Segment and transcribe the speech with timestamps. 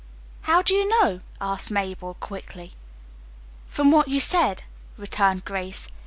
[0.49, 2.71] "How do you know?" asked Mabel quickly.
[3.67, 4.63] "From what you said,"
[4.97, 5.87] returned Grace.